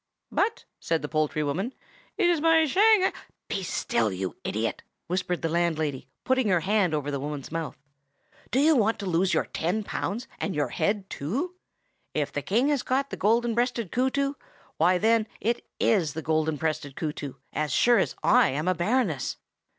"But," 0.31 0.65
said 0.79 1.03
the 1.03 1.07
poultry 1.07 1.43
woman, 1.43 1.75
"it 2.17 2.27
is 2.27 2.41
my 2.41 2.65
Shang—" 2.65 3.11
"Be 3.47 3.61
still, 3.61 4.11
you 4.11 4.35
idiot!" 4.43 4.81
whispered 5.05 5.43
the 5.43 5.47
landlady, 5.47 6.07
putting 6.23 6.47
her 6.47 6.61
hand 6.61 6.95
over 6.95 7.11
the 7.11 7.19
woman's 7.19 7.51
mouth. 7.51 7.77
"Do 8.49 8.59
you 8.59 8.75
want 8.75 8.97
to 8.97 9.05
lose 9.05 9.35
your 9.35 9.45
ten 9.45 9.83
pounds 9.83 10.27
and 10.39 10.55
your 10.55 10.69
head 10.69 11.07
too? 11.11 11.53
If 12.15 12.31
the 12.33 12.41
King 12.41 12.69
has 12.69 12.81
caught 12.81 13.11
the 13.11 13.15
Golden 13.15 13.53
breasted 13.53 13.91
Kootoo, 13.91 14.33
why, 14.77 14.97
then 14.97 15.27
it 15.39 15.67
is 15.79 16.13
the 16.13 16.23
Golden 16.23 16.55
breasted 16.55 16.95
Kootoo, 16.95 17.35
as 17.53 17.71
sure 17.71 17.99
as 17.99 18.15
I 18.23 18.49
am 18.49 18.67
a 18.67 18.73
baroness!" 18.73 19.37